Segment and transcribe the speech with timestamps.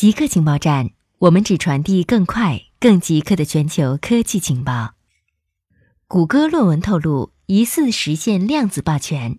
[0.00, 4.94] 极客情报站，我们只传递更快、更极客的全球科技情报。
[6.08, 9.38] 谷歌论文透露，疑似实现量子霸权。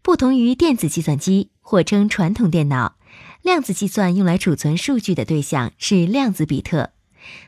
[0.00, 2.96] 不同于电子计算机，或称传统电脑，
[3.42, 6.92] 量子计算用来储存数据的对象是量子比特，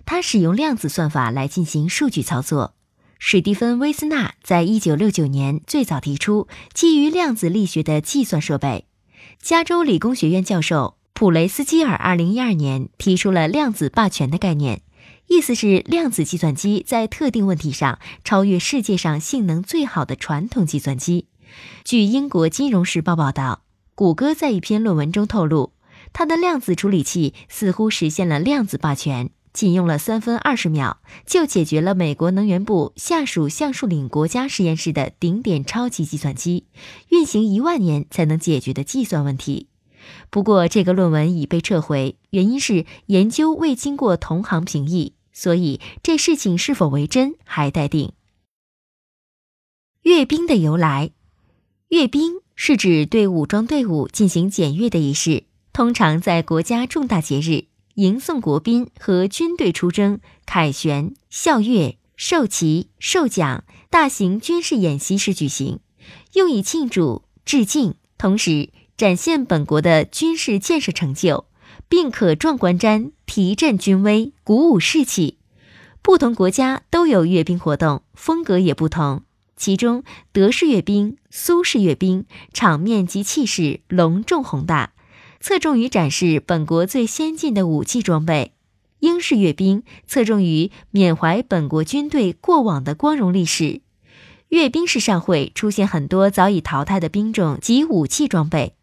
[0.05, 2.75] 它使用量子算法来进行数据操作。
[3.19, 8.87] 史蒂芬·威斯纳在一九六九年最早提出基于量子力学的计算设备。
[9.41, 10.99] 加州理工学院教授。
[11.19, 14.83] 普雷斯基尔二零一二年提出了量子霸权的概念，
[15.29, 21.29] 意思是量子计算机在特定问题上超越世界上性能最好的传统计算机。
[21.85, 23.63] 据英国《金融时报》报道，
[23.95, 25.73] 谷歌在一篇论文中透露，
[26.13, 36.67] 它的量子处理器似乎实现了量子霸权，仅用了三分二十秒就解决了美国能源部下属橡树岭国家实验室的顶点超级计算机
[37.09, 39.69] 运行一万年才能解决的计算问题。
[40.31, 48.13] 不过，这个论文已被撤回，原因是研究未经过同行评议，所以这事情是否为真还待定。
[50.03, 51.11] 阅兵的由来，
[51.89, 65.81] 阅兵是指对武装队伍进行检阅的仪式，通常在国家重大节日、迎送国宾和军队出征、凯旋、校阅、授旗、授奖、大型军事演习时举行，
[66.35, 68.71] 用以庆祝、致敬，同时。
[68.97, 71.45] 展现本国的军事建设成就，
[71.89, 75.37] 并可壮观瞻，提振军威，鼓舞士气。
[76.01, 79.23] 不同国家都有阅兵活动，风格也不同。
[79.57, 84.93] 其中，德式阅兵、苏式阅兵场面及气势隆重宏大，
[85.41, 88.53] 侧重于展示本国最先进的武器装备；
[89.01, 93.83] 英式阅兵侧重于缅怀本国军队过往的光荣历史。
[94.49, 98.75] 阅兵式上会出现很多早已淘汰的兵种及武器装备。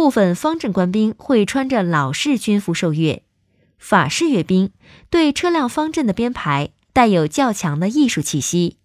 [0.00, 3.22] 部分方阵官兵会穿着老式军服受阅，
[3.78, 4.70] 法式阅兵
[5.10, 8.78] 对车辆方阵的编排带有较强的艺术气息。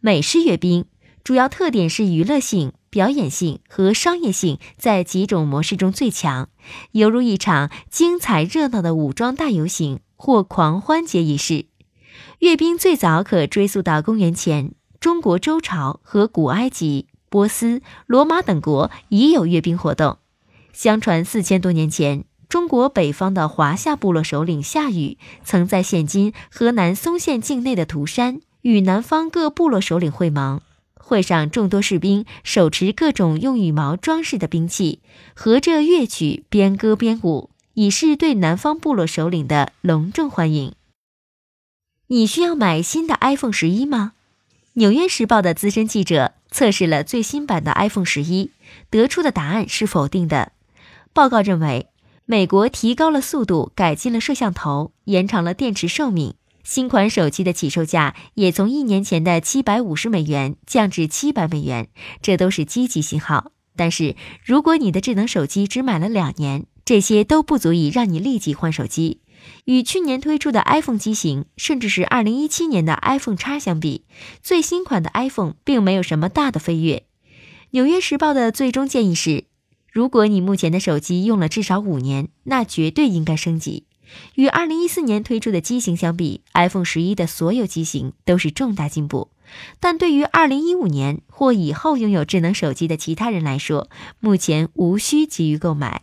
[0.00, 0.84] 美式阅兵
[1.24, 6.50] 主要特点是娱乐性、表演性和商业性在几种模式中最强，
[6.92, 11.64] 犹如一场精彩热闹的武装大游行或狂欢节仪式。
[12.40, 20.18] 阅兵最早可追溯到公元前，中国周朝和古埃及、波斯、罗马等国已有阅兵活动。
[20.78, 30.60] 相传四千多年前，中国北方的华夏部落首领夏禹曾在现今河南嵩县境内的涂山与南方各部落首领会盟。
[30.94, 35.00] 会上，众多士兵手持各种用羽毛装饰的兵器，
[35.34, 40.76] 合着乐曲，边歌边舞，以示对南方部落首领的隆重欢迎。
[42.06, 44.12] 你需要买新的 iPhone 十一吗？
[44.74, 48.52] 纽约时报的资深记者测试了最新版的 iPhone 十一，
[48.88, 50.52] 得出的答案是否定的。
[51.18, 51.88] 报告认为，
[52.26, 56.36] 美国提高了速度，改进了摄像头，延长了电池寿命。
[56.62, 61.88] 新款手机的起售价也从一年前的七百五十美元降至七百美元，
[62.22, 63.50] 这都是积极信号。
[63.74, 64.14] 但是，
[64.44, 69.20] 如果你的智能手机只买了两年，这些都不足以让你立即换手机。
[69.64, 74.04] 与去年推出的 iPhone 机型，甚至是二零一七年的 iPhone X 相比，
[74.40, 77.06] 最新款的 iPhone 并没有什么大的飞跃。
[77.72, 79.47] 纽约时报的最终建议是。
[79.90, 83.84] 如果你目前的手机用了至少五年，那绝对应该升级。
[84.36, 89.30] 与二零一四年推出的机型相比，iPhone 十一的所有机型都是重大进步。
[89.80, 93.88] 但对于二零一五年或以后拥有智能手机的其他人来说，
[94.20, 96.02] 目前无需急于购买。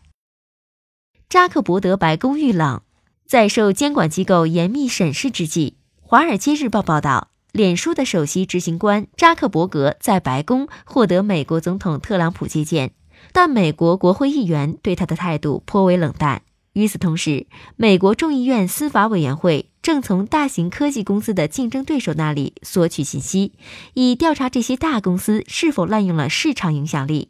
[1.29, 2.81] 扎克伯德白宫遇冷，
[3.25, 12.91] 在受监管机构严密审视之际，《华尔街日报》报道，脸书的首席执行官扎克伯格在白宫获得美国总统特朗普接见。
[13.31, 16.41] 但美国国会议员对他的态度颇为冷淡。
[16.73, 17.47] 与此同时，
[17.77, 23.53] 美国众议院司法委员会正从大型科技公司的竞争对手那里索取信息，
[23.93, 27.29] 以调查这些大公司是否滥用了市场影响力。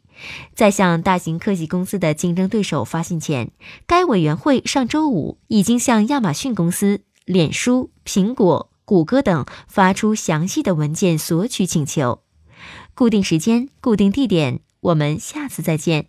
[0.54, 3.52] 在向大型科技公司的竞争对手发信前，
[3.86, 12.20] 该委员会上周五已经向亚马逊公司、脸书、苹果、谷歌等发出详细的文件索取请求。
[12.94, 14.58] 固定时间，固定地点。
[14.80, 16.08] 我们下次再见。